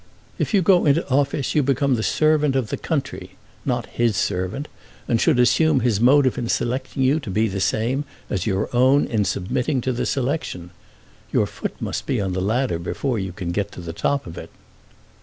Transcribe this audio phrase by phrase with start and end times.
[0.39, 3.33] If you go into office you become the servant of the country,
[3.65, 4.67] not his servant,
[5.07, 9.05] and should assume his motive in selecting you to be the same as your own
[9.05, 10.71] in submitting to the selection.
[11.31, 14.39] Your foot must be on the ladder before you can get to the top of
[14.39, 14.49] it."